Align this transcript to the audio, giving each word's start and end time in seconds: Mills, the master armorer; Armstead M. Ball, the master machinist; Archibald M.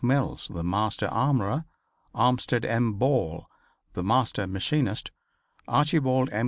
Mills, 0.03 0.47
the 0.51 0.63
master 0.63 1.05
armorer; 1.09 1.65
Armstead 2.15 2.65
M. 2.65 2.93
Ball, 2.93 3.47
the 3.93 4.01
master 4.01 4.47
machinist; 4.47 5.11
Archibald 5.67 6.29
M. 6.31 6.39